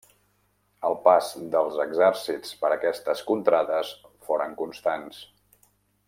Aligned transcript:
El 0.87 0.95
pas 1.03 1.27
dels 1.55 1.75
exèrcits 1.83 2.55
per 2.63 2.71
aquestes 2.79 3.21
contrades 3.29 3.91
foren 4.31 4.57
constants. 4.63 5.21